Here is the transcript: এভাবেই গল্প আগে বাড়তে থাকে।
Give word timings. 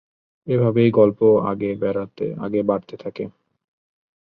এভাবেই 0.47 0.89
গল্প 0.91 1.19
আগে 2.41 2.59
বাড়তে 2.63 2.95
থাকে। 2.97 3.23